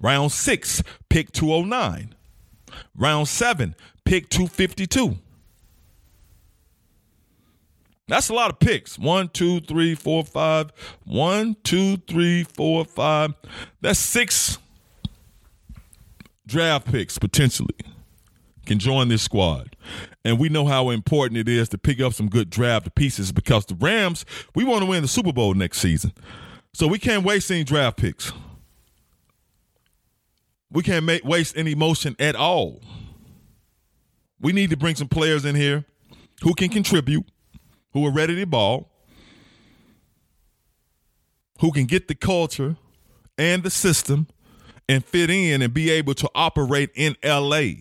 Round 0.00 0.32
six, 0.32 0.82
pick 1.08 1.32
209. 1.32 2.14
Round 2.96 3.28
seven, 3.28 3.74
pick 4.04 4.28
252. 4.28 5.16
That's 8.10 8.28
a 8.28 8.34
lot 8.34 8.50
of 8.50 8.58
picks. 8.58 8.98
One, 8.98 9.28
two, 9.28 9.60
three, 9.60 9.94
four, 9.94 10.24
five. 10.24 10.72
One, 11.04 11.54
two, 11.62 11.96
three, 11.96 12.42
four, 12.42 12.84
five. 12.84 13.34
That's 13.80 14.00
six 14.00 14.58
draft 16.44 16.90
picks 16.90 17.18
potentially 17.18 17.76
can 18.66 18.80
join 18.80 19.06
this 19.06 19.22
squad. 19.22 19.76
And 20.24 20.40
we 20.40 20.48
know 20.48 20.66
how 20.66 20.90
important 20.90 21.38
it 21.38 21.48
is 21.48 21.68
to 21.68 21.78
pick 21.78 22.00
up 22.00 22.12
some 22.12 22.28
good 22.28 22.50
draft 22.50 22.92
pieces 22.96 23.30
because 23.30 23.64
the 23.66 23.76
Rams, 23.76 24.24
we 24.56 24.64
want 24.64 24.82
to 24.82 24.86
win 24.86 25.02
the 25.02 25.08
Super 25.08 25.32
Bowl 25.32 25.54
next 25.54 25.78
season. 25.78 26.12
So 26.74 26.88
we 26.88 26.98
can't 26.98 27.24
waste 27.24 27.48
any 27.52 27.62
draft 27.62 27.96
picks. 27.96 28.32
We 30.68 30.82
can't 30.82 31.04
make, 31.04 31.24
waste 31.24 31.56
any 31.56 31.76
motion 31.76 32.16
at 32.18 32.34
all. 32.34 32.82
We 34.40 34.52
need 34.52 34.70
to 34.70 34.76
bring 34.76 34.96
some 34.96 35.08
players 35.08 35.44
in 35.44 35.54
here 35.54 35.84
who 36.42 36.54
can 36.54 36.70
contribute 36.70 37.24
who 37.92 38.06
are 38.06 38.12
ready 38.12 38.36
to 38.36 38.46
ball, 38.46 38.90
who 41.60 41.72
can 41.72 41.86
get 41.86 42.08
the 42.08 42.14
culture 42.14 42.76
and 43.36 43.62
the 43.62 43.70
system 43.70 44.26
and 44.88 45.04
fit 45.04 45.30
in 45.30 45.62
and 45.62 45.72
be 45.72 45.90
able 45.90 46.14
to 46.14 46.28
operate 46.34 46.90
in 46.94 47.16
LA 47.24 47.80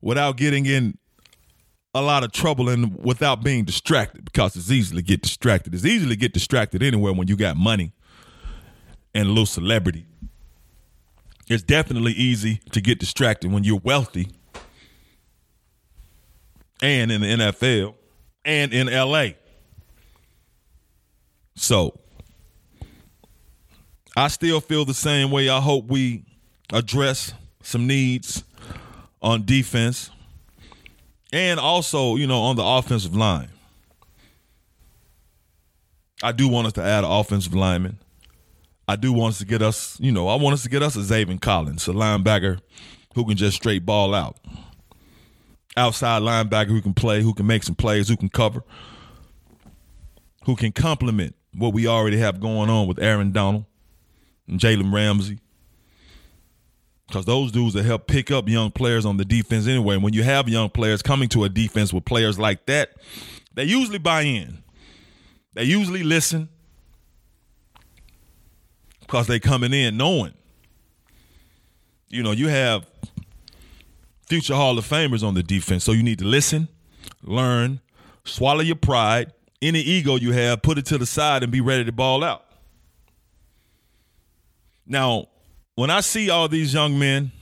without 0.00 0.36
getting 0.36 0.66
in 0.66 0.98
a 1.94 2.02
lot 2.02 2.22
of 2.22 2.30
trouble 2.30 2.68
and 2.68 2.96
without 3.02 3.42
being 3.42 3.64
distracted 3.64 4.24
because 4.24 4.54
it's 4.54 4.70
easy 4.70 4.94
to 4.94 5.02
get 5.02 5.22
distracted. 5.22 5.74
It's 5.74 5.84
easy 5.84 6.06
to 6.08 6.16
get 6.16 6.32
distracted 6.32 6.82
anywhere 6.82 7.12
when 7.12 7.26
you 7.26 7.36
got 7.36 7.56
money 7.56 7.92
and 9.14 9.26
a 9.26 9.28
little 9.30 9.46
celebrity. 9.46 10.06
It's 11.48 11.62
definitely 11.62 12.12
easy 12.12 12.60
to 12.72 12.80
get 12.80 12.98
distracted 12.98 13.50
when 13.50 13.64
you're 13.64 13.80
wealthy 13.82 14.28
and 16.82 17.10
in 17.10 17.22
the 17.22 17.26
NFL 17.26 17.94
and 18.46 18.72
in 18.72 18.86
LA. 18.86 19.30
So 21.56 21.98
I 24.16 24.28
still 24.28 24.60
feel 24.60 24.84
the 24.86 24.94
same 24.94 25.30
way. 25.30 25.50
I 25.50 25.60
hope 25.60 25.88
we 25.88 26.24
address 26.72 27.34
some 27.62 27.86
needs 27.86 28.44
on 29.20 29.44
defense 29.44 30.10
and 31.32 31.58
also, 31.58 32.16
you 32.16 32.26
know, 32.26 32.40
on 32.42 32.56
the 32.56 32.64
offensive 32.64 33.14
line. 33.14 33.48
I 36.22 36.32
do 36.32 36.48
want 36.48 36.68
us 36.68 36.72
to 36.74 36.82
add 36.82 37.04
an 37.04 37.10
offensive 37.10 37.54
lineman. 37.54 37.98
I 38.88 38.96
do 38.96 39.12
want 39.12 39.32
us 39.32 39.38
to 39.40 39.44
get 39.44 39.60
us, 39.60 39.98
you 40.00 40.12
know, 40.12 40.28
I 40.28 40.36
want 40.36 40.54
us 40.54 40.62
to 40.62 40.68
get 40.68 40.82
us 40.82 40.94
a 40.94 41.00
Zaven 41.00 41.40
Collins, 41.40 41.88
a 41.88 41.92
linebacker 41.92 42.60
who 43.14 43.24
can 43.26 43.36
just 43.36 43.56
straight 43.56 43.84
ball 43.84 44.14
out 44.14 44.38
outside 45.76 46.22
linebacker 46.22 46.68
who 46.68 46.80
can 46.80 46.94
play, 46.94 47.22
who 47.22 47.34
can 47.34 47.46
make 47.46 47.62
some 47.62 47.74
plays, 47.74 48.08
who 48.08 48.16
can 48.16 48.28
cover, 48.28 48.62
who 50.44 50.56
can 50.56 50.72
complement 50.72 51.34
what 51.54 51.74
we 51.74 51.86
already 51.86 52.18
have 52.18 52.40
going 52.40 52.70
on 52.70 52.86
with 52.86 52.98
Aaron 52.98 53.32
Donald 53.32 53.64
and 54.48 54.60
Jalen 54.60 54.92
Ramsey. 54.92 55.38
Because 57.06 57.24
those 57.24 57.52
dudes 57.52 57.74
that 57.74 57.84
help 57.84 58.08
pick 58.08 58.30
up 58.30 58.48
young 58.48 58.72
players 58.72 59.06
on 59.06 59.16
the 59.16 59.24
defense 59.24 59.68
anyway. 59.68 59.94
And 59.94 60.02
when 60.02 60.12
you 60.12 60.24
have 60.24 60.48
young 60.48 60.68
players 60.70 61.02
coming 61.02 61.28
to 61.30 61.44
a 61.44 61.48
defense 61.48 61.92
with 61.92 62.04
players 62.04 62.38
like 62.38 62.66
that, 62.66 62.90
they 63.54 63.64
usually 63.64 63.98
buy 63.98 64.22
in. 64.22 64.62
They 65.54 65.64
usually 65.64 66.02
listen 66.02 66.48
because 69.00 69.28
they 69.28 69.38
coming 69.38 69.72
in 69.72 69.96
knowing. 69.96 70.34
You 72.08 72.22
know, 72.22 72.32
you 72.32 72.48
have 72.48 72.86
future 74.26 74.54
Hall 74.54 74.78
of 74.78 74.86
Famers 74.86 75.26
on 75.26 75.34
the 75.34 75.42
defense. 75.42 75.84
So 75.84 75.92
you 75.92 76.02
need 76.02 76.18
to 76.18 76.24
listen, 76.24 76.68
learn, 77.22 77.80
swallow 78.24 78.60
your 78.60 78.76
pride, 78.76 79.32
any 79.62 79.80
ego 79.80 80.16
you 80.16 80.32
have, 80.32 80.62
put 80.62 80.78
it 80.78 80.86
to 80.86 80.98
the 80.98 81.06
side 81.06 81.42
and 81.42 81.50
be 81.50 81.60
ready 81.60 81.84
to 81.84 81.92
ball 81.92 82.22
out. 82.22 82.44
Now, 84.86 85.28
when 85.74 85.90
I 85.90 86.00
see 86.00 86.30
all 86.30 86.48
these 86.48 86.72
young 86.72 86.98
men 86.98 87.32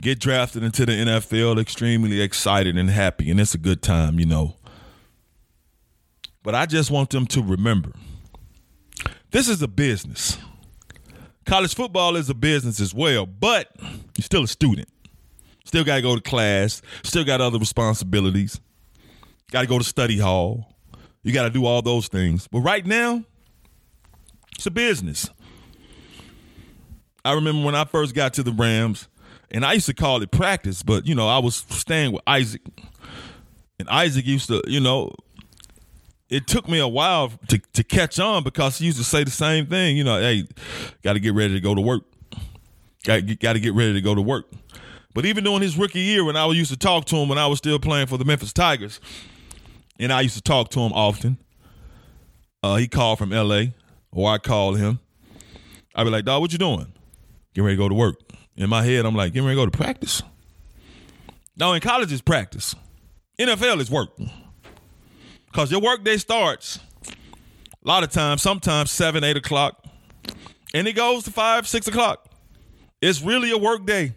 get 0.00 0.18
drafted 0.18 0.62
into 0.62 0.84
the 0.84 0.92
NFL, 0.92 1.60
extremely 1.60 2.20
excited 2.20 2.76
and 2.76 2.90
happy, 2.90 3.30
and 3.30 3.40
it's 3.40 3.54
a 3.54 3.58
good 3.58 3.82
time, 3.82 4.18
you 4.18 4.26
know. 4.26 4.56
But 6.42 6.54
I 6.54 6.66
just 6.66 6.90
want 6.90 7.10
them 7.10 7.26
to 7.28 7.42
remember 7.42 7.92
this 9.30 9.48
is 9.48 9.62
a 9.62 9.68
business. 9.68 10.36
College 11.46 11.74
football 11.74 12.16
is 12.16 12.28
a 12.28 12.34
business 12.34 12.80
as 12.80 12.94
well, 12.94 13.26
but 13.26 13.68
you're 13.80 14.24
still 14.24 14.44
a 14.44 14.48
student. 14.48 14.88
Still 15.64 15.84
got 15.84 15.96
to 15.96 16.02
go 16.02 16.14
to 16.14 16.20
class. 16.20 16.82
Still 17.02 17.24
got 17.24 17.40
other 17.40 17.58
responsibilities. 17.58 18.60
Got 19.50 19.62
to 19.62 19.66
go 19.66 19.78
to 19.78 19.84
study 19.84 20.18
hall. 20.18 20.74
You 21.22 21.32
got 21.32 21.44
to 21.44 21.50
do 21.50 21.66
all 21.66 21.82
those 21.82 22.08
things. 22.08 22.48
But 22.48 22.60
right 22.60 22.84
now, 22.84 23.24
it's 24.56 24.66
a 24.66 24.70
business. 24.70 25.30
I 27.24 27.34
remember 27.34 27.64
when 27.64 27.74
I 27.74 27.84
first 27.84 28.14
got 28.14 28.34
to 28.34 28.42
the 28.42 28.52
Rams, 28.52 29.08
and 29.50 29.64
I 29.64 29.74
used 29.74 29.86
to 29.86 29.94
call 29.94 30.20
it 30.22 30.30
practice, 30.30 30.82
but 30.82 31.06
you 31.06 31.14
know, 31.14 31.28
I 31.28 31.38
was 31.38 31.56
staying 31.68 32.12
with 32.12 32.22
Isaac. 32.26 32.62
And 33.78 33.88
Isaac 33.88 34.26
used 34.26 34.48
to, 34.48 34.62
you 34.66 34.80
know, 34.80 35.14
it 36.28 36.46
took 36.46 36.68
me 36.68 36.78
a 36.78 36.88
while 36.88 37.30
to, 37.48 37.58
to 37.58 37.84
catch 37.84 38.18
on 38.18 38.42
because 38.42 38.78
he 38.78 38.86
used 38.86 38.98
to 38.98 39.04
say 39.04 39.22
the 39.22 39.30
same 39.30 39.66
thing, 39.66 39.96
you 39.96 40.04
know, 40.04 40.18
hey, 40.18 40.46
got 41.02 41.12
to 41.12 41.20
get 41.20 41.34
ready 41.34 41.54
to 41.54 41.60
go 41.60 41.74
to 41.74 41.80
work. 41.80 42.04
Got, 43.04 43.26
to 43.26 43.34
get 43.36 43.74
ready 43.74 43.94
to 43.94 44.00
go 44.00 44.14
to 44.14 44.22
work. 44.22 44.46
But 45.14 45.26
even 45.26 45.44
during 45.44 45.62
his 45.62 45.76
rookie 45.76 46.00
year, 46.00 46.24
when 46.24 46.36
I 46.36 46.46
used 46.48 46.70
to 46.70 46.76
talk 46.76 47.04
to 47.06 47.16
him 47.16 47.28
when 47.28 47.38
I 47.38 47.46
was 47.46 47.58
still 47.58 47.78
playing 47.78 48.06
for 48.06 48.16
the 48.16 48.24
Memphis 48.24 48.52
Tigers, 48.52 49.00
and 49.98 50.12
I 50.12 50.22
used 50.22 50.36
to 50.36 50.42
talk 50.42 50.70
to 50.70 50.80
him 50.80 50.92
often, 50.92 51.38
uh, 52.62 52.76
he 52.76 52.88
called 52.88 53.18
from 53.18 53.32
L.A. 53.32 53.74
or 54.10 54.30
I 54.30 54.38
called 54.38 54.78
him. 54.78 55.00
I'd 55.94 56.04
be 56.04 56.10
like, 56.10 56.24
"Dog, 56.24 56.40
what 56.40 56.52
you 56.52 56.58
doing? 56.58 56.92
Getting 57.54 57.64
ready 57.64 57.76
to 57.76 57.82
go 57.82 57.88
to 57.88 57.94
work." 57.94 58.20
In 58.56 58.70
my 58.70 58.82
head, 58.82 59.04
I'm 59.04 59.14
like, 59.14 59.32
"Getting 59.32 59.46
ready 59.46 59.56
to 59.56 59.62
go 59.62 59.70
to 59.70 59.76
practice." 59.76 60.22
Now, 61.56 61.72
in 61.74 61.80
college, 61.80 62.10
it's 62.12 62.22
practice. 62.22 62.74
NFL 63.38 63.80
is 63.80 63.90
work 63.90 64.10
because 65.46 65.70
your 65.70 65.80
work 65.80 66.04
day 66.04 66.16
starts 66.16 66.78
a 67.06 67.88
lot 67.88 68.02
of 68.02 68.10
times, 68.10 68.40
sometimes 68.40 68.90
seven, 68.90 69.24
eight 69.24 69.36
o'clock, 69.36 69.84
and 70.72 70.86
it 70.88 70.94
goes 70.94 71.24
to 71.24 71.30
five, 71.30 71.66
six 71.68 71.86
o'clock. 71.86 72.28
It's 73.02 73.20
really 73.20 73.50
a 73.50 73.58
work 73.58 73.84
day. 73.84 74.14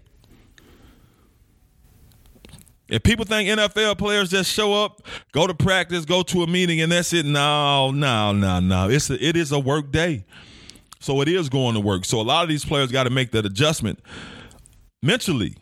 If 2.88 3.01
people 3.01 3.25
think 3.25 3.50
NFL 3.50 3.98
players 3.98 4.30
just 4.30 4.51
show 4.51 4.74
up, 4.74 5.01
go 5.32 5.48
to 5.48 5.54
practice, 5.54 6.06
go 6.06 6.22
to 6.24 6.44
a 6.44 6.48
meeting, 6.48 6.82
and 6.82 6.92
that's 6.92 7.13
it, 7.13 7.25
no, 7.25 7.92
no, 7.92 8.32
no, 8.32 8.60
no. 8.60 8.89
It's 8.89 9.10
a, 9.10 9.24
it 9.24 9.36
is 9.36 9.51
a 9.51 9.60
work 9.60 9.92
day, 9.92 10.25
so 11.00 11.22
it 11.22 11.27
is 11.27 11.50
going 11.50 11.74
to 11.74 11.80
work. 11.80 12.06
So 12.06 12.22
a 12.22 12.24
lot 12.24 12.44
of 12.44 12.50
these 12.50 12.63
players 12.63 12.92
got 12.92 13.06
to 13.06 13.10
make 13.10 13.32
that 13.32 13.46
adjustment 13.46 14.00
mentally 15.01 15.56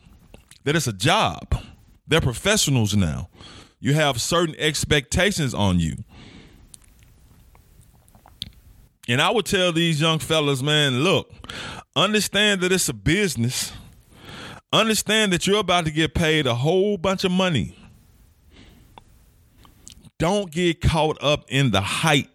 that 0.65 0.75
it's 0.75 0.87
a 0.87 0.93
job. 0.93 1.63
They're 2.07 2.21
professionals 2.21 2.95
now. 2.95 3.29
You 3.79 3.93
have 3.93 4.21
certain 4.21 4.55
expectations 4.57 5.53
on 5.53 5.79
you. 5.79 5.95
And 9.07 9.21
I 9.21 9.29
would 9.31 9.45
tell 9.45 9.73
these 9.73 9.99
young 9.99 10.19
fellas, 10.19 10.61
man, 10.61 11.03
look, 11.03 11.29
understand 11.95 12.61
that 12.61 12.71
it's 12.71 12.87
a 12.87 12.93
business 12.93 13.73
Understand 14.73 15.31
that 15.31 15.45
you're 15.45 15.59
about 15.59 15.85
to 15.85 15.91
get 15.91 16.15
paid 16.15 16.47
a 16.47 16.55
whole 16.55 16.97
bunch 16.97 17.23
of 17.23 17.31
money. 17.31 17.77
Don't 20.17 20.51
get 20.51 20.81
caught 20.81 21.21
up 21.21 21.45
in 21.47 21.69
the 21.69 21.81
hype 21.81 22.27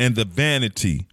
and 0.00 0.16
the 0.16 0.24
vanity 0.24 1.06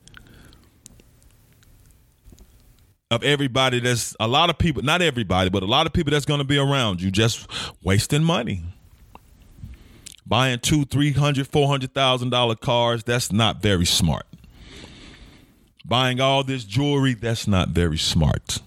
of 3.12 3.24
everybody 3.24 3.80
that's 3.80 4.16
a 4.20 4.28
lot 4.28 4.50
of 4.50 4.58
people, 4.58 4.82
not 4.82 5.04
everybody, 5.04 5.52
but 5.52 5.62
a 5.62 5.68
lot 5.68 5.86
of 5.86 5.94
people 5.94 6.12
that's 6.12 6.26
going 6.26 6.40
to 6.40 6.44
be 6.44 6.58
around 6.58 7.04
you 7.04 7.12
just 7.12 7.48
wasting 7.84 8.24
money. 8.24 8.64
Buying 10.26 10.60
two, 10.60 10.86
three 10.86 11.12
hundred, 11.12 11.48
four 11.48 11.68
hundred 11.68 11.94
thousand 11.94 12.32
dollar 12.32 12.56
cars, 12.56 13.04
that's 13.04 13.32
not 13.32 13.62
very 13.62 13.86
smart. 13.86 14.26
Buying 15.86 16.20
all 16.20 16.44
this 16.44 16.64
jewelry, 16.64 17.14
that's 17.14 17.48
not 17.48 17.70
very 17.70 17.98
smart. 17.98 18.60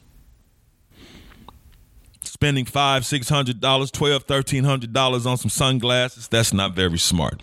Spending 2.41 2.65
five, 2.65 3.05
six 3.05 3.29
hundred 3.29 3.61
dollars, 3.61 3.91
twelve, 3.91 4.23
thirteen 4.23 4.65
hundred 4.65 4.95
dollars 4.95 5.27
on 5.27 5.37
some 5.37 5.51
sunglasses, 5.51 6.27
that's 6.27 6.55
not 6.55 6.75
very 6.75 6.99
smart. 6.99 7.43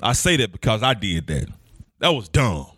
I 0.00 0.12
say 0.12 0.36
that 0.36 0.52
because 0.52 0.80
I 0.80 0.94
did 0.94 1.26
that. 1.26 1.48
That 1.98 2.10
was 2.10 2.28
dumb. 2.28 2.68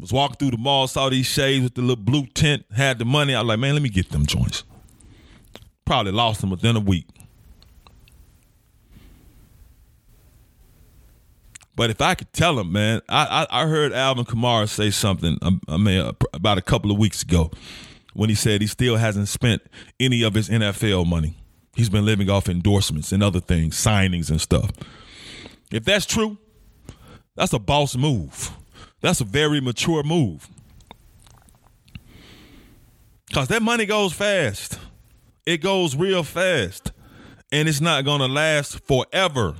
Was 0.00 0.14
walking 0.14 0.36
through 0.36 0.52
the 0.52 0.56
mall, 0.56 0.88
saw 0.88 1.10
these 1.10 1.26
shades 1.26 1.62
with 1.62 1.74
the 1.74 1.82
little 1.82 2.02
blue 2.02 2.24
tint, 2.24 2.64
had 2.74 2.98
the 2.98 3.04
money. 3.04 3.34
I 3.34 3.42
was 3.42 3.48
like, 3.48 3.58
man, 3.58 3.74
let 3.74 3.82
me 3.82 3.90
get 3.90 4.08
them 4.08 4.24
joints. 4.24 4.64
Probably 5.84 6.12
lost 6.12 6.40
them 6.40 6.48
within 6.48 6.74
a 6.74 6.80
week. 6.80 7.04
But 11.76 11.90
if 11.90 12.00
I 12.00 12.14
could 12.14 12.32
tell 12.32 12.54
them, 12.54 12.72
man, 12.72 13.02
I, 13.10 13.46
I, 13.50 13.64
I 13.64 13.66
heard 13.66 13.92
Alvin 13.92 14.24
Kamara 14.24 14.70
say 14.70 14.88
something 14.88 15.36
um, 15.42 15.60
I 15.68 15.76
mean, 15.76 16.12
about 16.32 16.56
a 16.56 16.62
couple 16.62 16.90
of 16.90 16.96
weeks 16.96 17.22
ago 17.22 17.50
when 18.14 18.28
he 18.28 18.34
said 18.34 18.60
he 18.60 18.66
still 18.66 18.96
hasn't 18.96 19.28
spent 19.28 19.62
any 20.00 20.22
of 20.22 20.34
his 20.34 20.48
NFL 20.48 21.06
money. 21.06 21.36
He's 21.74 21.88
been 21.88 22.04
living 22.04 22.28
off 22.28 22.48
endorsements 22.48 23.12
and 23.12 23.22
other 23.22 23.40
things, 23.40 23.76
signings 23.76 24.30
and 24.30 24.40
stuff. 24.40 24.70
If 25.70 25.84
that's 25.84 26.06
true, 26.06 26.38
that's 27.36 27.52
a 27.52 27.58
boss 27.58 27.96
move. 27.96 28.50
That's 29.00 29.20
a 29.20 29.24
very 29.24 29.60
mature 29.60 30.02
move. 30.02 30.48
Because 33.28 33.48
that 33.48 33.62
money 33.62 33.86
goes 33.86 34.12
fast. 34.12 34.78
It 35.46 35.58
goes 35.58 35.94
real 35.94 36.24
fast. 36.24 36.92
And 37.52 37.68
it's 37.68 37.80
not 37.80 38.04
going 38.04 38.20
to 38.20 38.26
last 38.26 38.80
forever. 38.86 39.54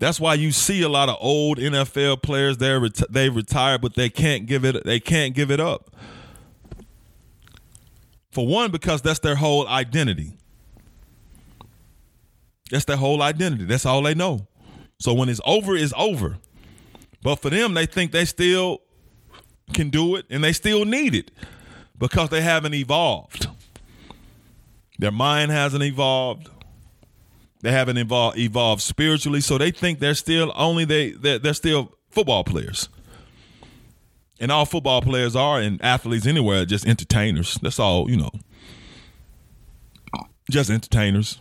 That's 0.00 0.18
why 0.18 0.32
you 0.32 0.50
see 0.50 0.80
a 0.80 0.88
lot 0.88 1.10
of 1.10 1.18
old 1.20 1.58
NFL 1.58 2.22
players 2.22 2.56
they 2.56 2.68
reti- 2.68 3.06
they 3.10 3.28
retire, 3.28 3.78
but 3.78 3.94
they 3.96 4.08
can't 4.08 4.46
give 4.46 4.64
it 4.64 4.82
they 4.84 4.98
can't 4.98 5.34
give 5.34 5.50
it 5.50 5.60
up. 5.60 5.94
For 8.32 8.46
one, 8.46 8.70
because 8.70 9.02
that's 9.02 9.18
their 9.18 9.34
whole 9.34 9.68
identity. 9.68 10.32
That's 12.70 12.86
their 12.86 12.96
whole 12.96 13.20
identity. 13.20 13.64
That's 13.66 13.84
all 13.84 14.02
they 14.02 14.14
know. 14.14 14.46
So 15.00 15.12
when 15.12 15.28
it's 15.28 15.40
over, 15.44 15.76
it's 15.76 15.92
over. 15.94 16.38
But 17.22 17.36
for 17.36 17.50
them, 17.50 17.74
they 17.74 17.84
think 17.84 18.12
they 18.12 18.24
still 18.24 18.80
can 19.74 19.90
do 19.90 20.16
it 20.16 20.24
and 20.30 20.42
they 20.42 20.54
still 20.54 20.86
need 20.86 21.14
it 21.14 21.30
because 21.98 22.30
they 22.30 22.40
haven't 22.40 22.72
evolved. 22.72 23.48
Their 24.98 25.10
mind 25.10 25.50
hasn't 25.50 25.82
evolved. 25.82 26.48
They 27.62 27.72
haven't 27.72 27.98
evolved, 27.98 28.38
evolved 28.38 28.82
spiritually, 28.82 29.40
so 29.40 29.58
they 29.58 29.70
think 29.70 29.98
they're 29.98 30.14
still 30.14 30.52
only 30.56 30.84
they 30.84 31.10
they're, 31.10 31.38
they're 31.38 31.54
still 31.54 31.92
football 32.10 32.44
players. 32.44 32.88
And 34.40 34.50
all 34.50 34.64
football 34.64 35.02
players 35.02 35.36
are, 35.36 35.60
and 35.60 35.82
athletes 35.84 36.26
anywhere, 36.26 36.64
just 36.64 36.86
entertainers. 36.86 37.58
That's 37.60 37.78
all, 37.78 38.10
you 38.10 38.16
know. 38.16 38.30
Just 40.50 40.70
entertainers. 40.70 41.38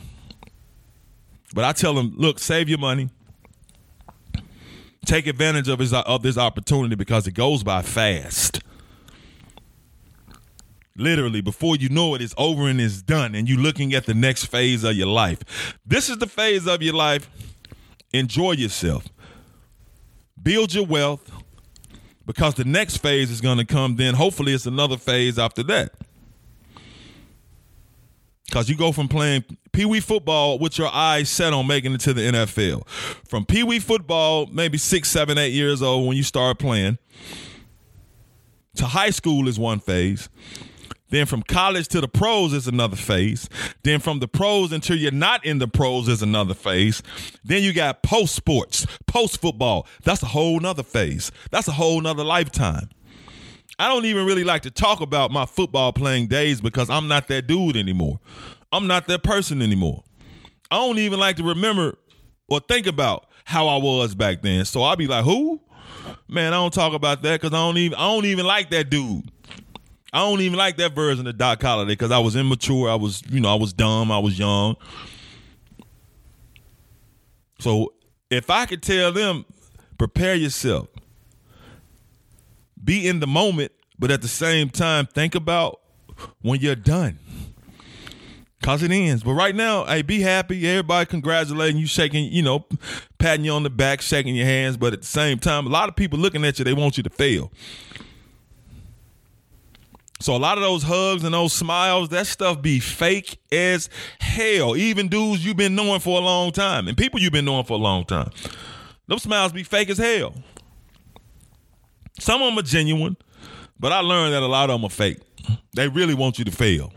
But 1.56 1.64
I 1.64 1.72
tell 1.72 1.94
them, 1.94 2.14
look, 2.18 2.40
save 2.40 2.68
your 2.68 2.78
money. 2.78 3.10
Take 5.06 5.28
advantage 5.28 5.70
of 5.70 5.82
of 5.94 6.22
this 6.22 6.38
opportunity 6.38 6.96
because 6.96 7.26
it 7.26 7.32
goes 7.32 7.64
by 7.64 7.82
fast. 7.82 8.60
Literally, 11.00 11.40
before 11.40 11.78
you 11.78 11.88
know 11.88 12.14
it, 12.14 12.22
it's 12.22 12.36
over 12.38 12.68
and 12.68 12.82
it's 12.82 13.02
done, 13.02 13.34
and 13.34 13.48
you're 13.48 13.58
looking 13.58 13.94
at 13.94 14.06
the 14.06 14.14
next 14.14 14.46
phase 14.46 14.84
of 14.84 14.96
your 14.96 15.08
life. 15.08 15.78
This 15.86 16.10
is 16.10 16.18
the 16.18 16.28
phase 16.28 16.68
of 16.68 16.82
your 16.82 16.94
life. 16.94 17.30
Enjoy 18.12 18.52
yourself. 18.52 19.08
Build 20.42 20.74
your 20.74 20.86
wealth 20.86 21.32
because 22.26 22.56
the 22.56 22.66
next 22.66 22.98
phase 22.98 23.32
is 23.32 23.40
going 23.40 23.60
to 23.60 23.66
come. 23.66 23.96
Then, 23.96 24.14
hopefully, 24.14 24.54
it's 24.54 24.66
another 24.66 24.98
phase 24.98 25.40
after 25.40 25.64
that. 25.64 25.94
Because 28.46 28.68
you 28.68 28.76
go 28.76 28.92
from 28.92 29.08
playing 29.08 29.46
Pee 29.72 29.86
Wee 29.86 30.02
football 30.02 30.60
with 30.60 30.78
your 30.78 30.94
eyes 30.94 31.30
set 31.30 31.54
on 31.54 31.66
making 31.66 31.94
it 31.94 32.02
to 32.02 32.14
the 32.14 32.22
NFL. 32.22 32.86
From 33.26 33.46
Pee 33.46 33.64
Wee 33.64 33.80
football, 33.80 34.48
maybe 34.48 34.78
six, 34.78 35.10
seven, 35.10 35.38
eight 35.38 35.54
years 35.54 35.82
old 35.82 36.08
when 36.08 36.18
you 36.18 36.24
start 36.24 36.60
playing, 36.60 36.98
to 38.76 38.86
high 38.86 39.12
school 39.12 39.48
is 39.48 39.58
one 39.58 39.80
phase. 39.80 40.28
Then 41.10 41.26
from 41.26 41.44
college 41.44 41.88
to 41.90 42.02
the 42.02 42.08
pros 42.08 42.54
is 42.54 42.68
another 42.68 42.96
phase. 42.96 43.50
Then 43.84 44.00
from 44.00 44.20
the 44.20 44.28
pros 44.28 44.72
until 44.72 44.96
you're 44.96 45.12
not 45.12 45.46
in 45.46 45.58
the 45.60 45.68
pros 45.68 46.08
is 46.08 46.22
another 46.22 46.54
phase. 46.54 47.02
Then 47.44 47.64
you 47.64 47.74
got 47.74 48.04
post 48.04 48.36
sports, 48.36 48.86
post 49.08 49.42
football. 49.42 49.88
That's 50.04 50.22
a 50.24 50.28
whole 50.28 50.60
nother 50.60 50.84
phase. 50.84 51.32
That's 51.52 51.68
a 51.68 51.74
whole 51.74 52.00
nother 52.02 52.24
lifetime. 52.24 52.90
I 53.80 53.88
don't 53.88 54.06
even 54.06 54.26
really 54.26 54.44
like 54.44 54.64
to 54.64 54.72
talk 54.72 55.00
about 55.00 55.32
my 55.32 55.46
football 55.46 55.94
playing 55.94 56.28
days 56.28 56.60
because 56.60 56.90
I'm 56.90 57.08
not 57.08 57.28
that 57.30 57.48
dude 57.48 57.78
anymore. 57.78 58.20
I'm 58.72 58.88
not 58.88 59.08
that 59.08 59.24
person 59.24 59.62
anymore. 59.62 60.04
I 60.70 60.76
don't 60.76 61.00
even 61.00 61.20
like 61.20 61.38
to 61.38 61.44
remember 61.44 61.98
or 62.50 62.60
think 62.60 62.88
about 62.88 63.28
how 63.46 63.68
I 63.68 63.78
was 63.78 64.14
back 64.14 64.42
then. 64.42 64.66
So 64.66 64.84
I'll 64.84 64.96
be 64.96 65.08
like, 65.08 65.24
who? 65.24 65.62
Man, 66.28 66.54
I 66.54 66.58
don't 66.58 66.74
talk 66.74 66.94
about 66.94 67.24
that 67.24 67.42
because 67.42 67.54
I 67.54 67.58
don't 67.58 67.78
even 67.78 67.98
I 67.98 68.08
don't 68.08 68.26
even 68.26 68.46
like 68.46 68.70
that 68.72 68.90
dude. 68.90 69.32
I 70.12 70.20
don't 70.20 70.42
even 70.42 70.58
like 70.58 70.78
that 70.78 70.94
version 70.94 71.28
of 71.28 71.38
Doc 71.38 71.62
Holliday 71.62 71.92
because 71.92 72.12
I 72.12 72.20
was 72.20 72.36
immature. 72.36 72.90
I 72.90 72.96
was, 72.96 73.22
you 73.30 73.40
know, 73.40 73.50
I 73.50 73.56
was 73.56 73.74
dumb. 73.74 74.12
I 74.12 74.18
was 74.20 74.40
young. 74.40 74.76
So 77.60 77.94
if 78.30 78.50
I 78.50 78.66
could 78.66 78.82
tell 78.82 79.12
them, 79.12 79.46
prepare 79.98 80.36
yourself, 80.36 80.88
be 82.84 83.08
in 83.08 83.20
the 83.20 83.28
moment, 83.28 83.72
but 84.00 84.10
at 84.12 84.22
the 84.22 84.28
same 84.28 84.70
time, 84.70 85.06
think 85.06 85.36
about 85.36 85.82
when 86.42 86.60
you're 86.60 86.76
done. 86.76 87.20
Cause 88.62 88.84
it 88.84 88.92
ends. 88.92 89.24
But 89.24 89.34
right 89.34 89.56
now, 89.56 89.86
hey, 89.86 90.02
be 90.02 90.20
happy. 90.20 90.68
Everybody 90.68 91.06
congratulating 91.06 91.78
you, 91.78 91.88
shaking, 91.88 92.26
you 92.32 92.42
know, 92.42 92.66
patting 93.18 93.46
you 93.46 93.52
on 93.52 93.64
the 93.64 93.70
back, 93.70 94.02
shaking 94.02 94.36
your 94.36 94.46
hands. 94.46 94.76
But 94.76 94.92
at 94.92 95.02
the 95.02 95.08
same 95.08 95.40
time, 95.40 95.66
a 95.66 95.70
lot 95.70 95.88
of 95.88 95.96
people 95.96 96.20
looking 96.20 96.44
at 96.44 96.60
you, 96.60 96.66
they 96.66 96.74
want 96.74 96.98
you 96.98 97.04
to 97.04 97.10
fail. 97.10 97.52
So 100.22 100.36
a 100.36 100.38
lot 100.38 100.58
of 100.58 100.64
those 100.64 100.84
hugs 100.84 101.24
and 101.24 101.34
those 101.34 101.54
smiles, 101.54 102.10
that 102.10 102.28
stuff 102.28 102.62
be 102.62 102.80
fake 102.80 103.40
as 103.52 103.90
hell. 104.20 104.76
Even 104.76 105.08
dudes 105.08 105.46
you've 105.46 105.56
been 105.56 105.76
knowing 105.76 106.02
for 106.02 106.20
a 106.20 106.24
long 106.24 106.52
time 106.52 106.88
and 106.90 106.98
people 106.98 107.22
you've 107.22 107.32
been 107.32 107.46
knowing 107.46 107.64
for 107.64 107.74
a 107.74 107.82
long 107.82 108.04
time. 108.04 108.30
Those 109.08 109.24
smiles 109.24 109.54
be 109.54 109.64
fake 109.64 109.90
as 109.90 109.98
hell. 109.98 110.34
Some 112.20 112.42
of 112.42 112.50
them 112.50 112.60
are 112.60 112.68
genuine, 112.68 113.16
but 113.80 113.94
I 113.94 114.02
learned 114.02 114.34
that 114.34 114.44
a 114.44 114.48
lot 114.48 114.70
of 114.70 114.76
them 114.76 114.86
are 114.86 114.90
fake. 114.90 115.20
They 115.74 115.88
really 115.88 116.14
want 116.14 116.38
you 116.38 116.46
to 116.46 116.52
fail. 116.52 116.92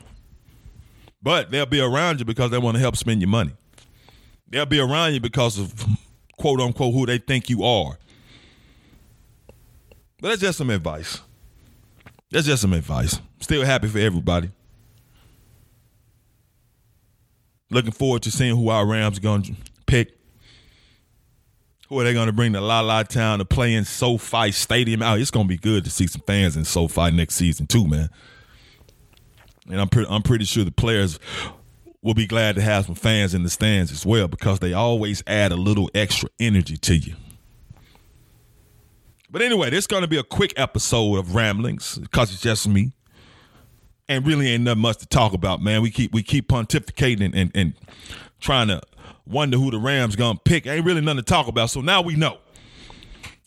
But 1.23 1.53
they'll 1.53 1.65
be 1.67 1.81
around 1.81 2.19
you 2.19 2.25
because 2.25 2.51
they 2.51 2.59
want 2.59 2.75
to 2.75 2.81
help 2.81 2.97
spend 2.97 3.21
your 3.21 3.29
money. 3.29 3.53
They'll 4.49 4.67
be 4.67 4.81
around 4.81 5.15
you 5.15 5.21
because 5.21 5.59
of 5.59 5.87
quote 6.39 6.61
unquote 6.61 6.93
who 6.93 7.07
they 7.07 7.19
think 7.19 7.49
you 7.49 7.63
are. 7.63 7.97
But 10.21 10.29
that's 10.29 10.41
just 10.41 10.59
some 10.59 10.71
advice. 10.71 11.21
That's 12.33 12.47
just 12.47 12.62
some 12.62 12.73
advice. 12.73 13.21
Still 13.40 13.62
happy 13.62 13.88
for 13.88 13.99
everybody. 13.99 14.51
Looking 17.71 17.92
forward 17.92 18.23
to 18.23 18.31
seeing 18.31 18.57
who 18.57 18.71
our 18.71 18.87
Rams 18.87 19.18
going 19.18 19.42
to 19.42 19.55
pick. 19.87 20.16
Who 21.88 22.01
are 22.01 22.05
they 22.05 22.14
going 22.14 22.29
to 22.29 22.33
bring 22.33 22.55
to 22.55 22.61
La 22.62 22.81
La 22.81 23.03
Town 23.03 23.40
to 23.40 23.45
play 23.45 23.75
in 23.75 23.85
SoFi 23.85 24.51
Stadium? 24.51 25.03
Oh, 25.03 25.14
it's 25.14 25.31
going 25.31 25.45
to 25.45 25.49
be 25.49 25.59
good 25.59 25.85
to 25.85 25.90
see 25.90 26.07
some 26.07 26.23
fans 26.27 26.57
in 26.57 26.64
SoFi 26.64 27.11
next 27.11 27.35
season 27.35 27.66
too, 27.66 27.87
man. 27.87 28.09
And 29.71 29.79
I'm 29.79 29.88
pretty, 29.88 30.11
I'm 30.11 30.23
pretty 30.23 30.47
sure 30.47 30.64
the 30.64 30.73
players 30.73 31.18
will 32.01 32.14
be 32.14 32.27
glad 32.27 32.55
to 32.55 32.62
have 32.62 32.87
some 32.87 32.95
fans 32.95 33.35
in 33.35 33.42
the 33.42 33.51
stands 33.51 33.92
as 33.92 34.07
well 34.07 34.27
because 34.27 34.59
they 34.59 34.73
always 34.73 35.23
add 35.27 35.53
a 35.53 35.57
little 35.57 35.90
extra 35.95 36.31
energy 36.40 36.79
to 36.79 36.97
you. 36.97 37.14
But 39.33 39.40
anyway, 39.40 39.71
this 39.71 39.79
is 39.79 39.87
going 39.87 40.03
to 40.03 40.09
be 40.09 40.18
a 40.18 40.23
quick 40.23 40.53
episode 40.59 41.16
of 41.16 41.35
ramblings 41.35 41.97
because 41.97 42.31
it's 42.31 42.42
just 42.42 42.68
me, 42.68 42.92
and 44.07 44.27
really 44.27 44.51
ain't 44.51 44.64
nothing 44.64 44.83
much 44.83 44.99
to 44.99 45.07
talk 45.07 45.33
about, 45.33 45.62
man. 45.62 45.81
We 45.81 45.90
keep 45.90 46.12
we 46.12 46.23
keep 46.23 46.49
pontificating 46.49 47.25
and 47.25 47.35
and, 47.35 47.51
and 47.55 47.75
trying 48.40 48.68
to 48.68 48.83
wonder 49.27 49.57
who 49.57 49.71
the 49.71 49.79
Rams 49.79 50.16
gonna 50.16 50.38
pick. 50.45 50.66
Ain't 50.66 50.85
really 50.85 51.01
nothing 51.01 51.16
to 51.16 51.23
talk 51.23 51.49
about. 51.49 51.71
So 51.71 51.81
now 51.81 52.03
we 52.03 52.14
know. 52.14 52.38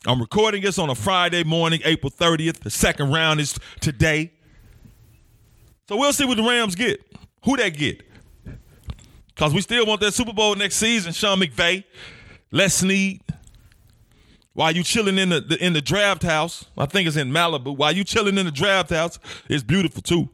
I'm 0.07 0.19
recording 0.19 0.63
this 0.63 0.79
on 0.79 0.89
a 0.89 0.95
Friday 0.95 1.43
morning, 1.43 1.81
April 1.85 2.11
30th. 2.11 2.61
The 2.61 2.71
second 2.71 3.11
round 3.11 3.39
is 3.39 3.57
today. 3.79 4.31
So 5.87 5.97
we'll 5.97 6.13
see 6.13 6.25
what 6.25 6.37
the 6.37 6.43
Rams 6.43 6.73
get. 6.73 6.99
Who 7.43 7.57
they 7.57 7.69
get. 7.69 8.01
Because 9.27 9.53
we 9.53 9.61
still 9.61 9.85
want 9.85 10.01
that 10.01 10.13
Super 10.13 10.33
Bowl 10.33 10.55
next 10.55 10.77
season. 10.77 11.13
Sean 11.13 11.39
McVay, 11.39 11.83
Les 12.51 12.73
Snead, 12.73 13.21
while 14.55 14.71
you 14.71 14.83
chilling 14.83 15.17
in 15.17 15.29
the, 15.29 15.41
the, 15.41 15.63
in 15.63 15.73
the 15.73 15.81
draft 15.81 16.23
house. 16.23 16.65
I 16.77 16.85
think 16.87 17.07
it's 17.07 17.17
in 17.17 17.29
Malibu. 17.29 17.77
While 17.77 17.91
you 17.91 18.03
chilling 18.03 18.37
in 18.37 18.45
the 18.45 18.51
draft 18.51 18.89
house, 18.89 19.19
it's 19.49 19.63
beautiful 19.63 20.01
too. 20.01 20.29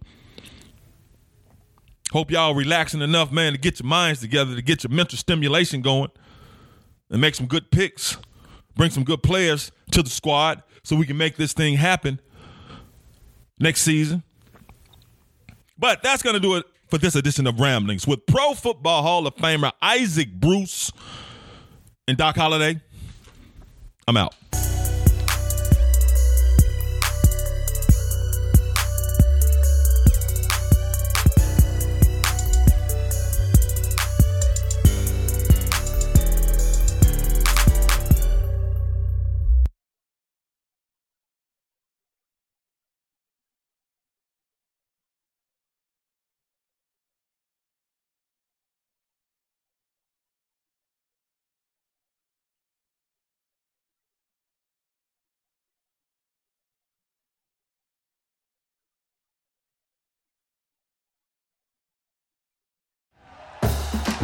Hope 2.12 2.30
y'all 2.30 2.54
relaxing 2.54 3.02
enough, 3.02 3.32
man, 3.32 3.54
to 3.54 3.58
get 3.58 3.80
your 3.80 3.88
minds 3.88 4.22
together, 4.22 4.56
to 4.56 4.62
get 4.62 4.84
your 4.84 4.92
mental 4.92 5.18
stimulation 5.18 5.82
going, 5.82 6.12
and 7.10 7.20
make 7.20 7.36
some 7.36 7.48
good 7.48 7.72
picks, 7.72 8.18
bring 8.76 8.92
some 8.92 9.04
good 9.04 9.24
players 9.24 9.72
to 9.92 10.04
the 10.04 10.10
squad, 10.10 10.62
so 10.84 10.96
we 10.96 11.06
can 11.06 11.18
make 11.18 11.36
this 11.36 11.54
thing 11.54 11.76
happen 11.76 12.20
next 13.60 13.82
season. 13.82 14.24
But 15.80 16.04
that's 16.04 16.22
gonna 16.22 16.40
do 16.40 16.56
it 16.56 16.66
for 16.90 17.00
this 17.00 17.16
edition 17.16 17.48
of 17.48 17.60
Ramblings 17.60 18.06
with 18.06 18.26
Pro 18.28 18.54
Football 18.54 19.02
Hall 19.02 19.26
of 19.26 19.36
Famer 19.38 19.72
Isaac 19.82 20.32
Bruce 20.32 20.92
and 22.08 22.18
Doc 22.18 22.36
Holliday. 22.36 22.82
I'm 24.08 24.18
out. 24.18 24.34